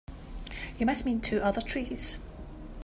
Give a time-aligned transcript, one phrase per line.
[0.79, 2.17] You must mean two other trees.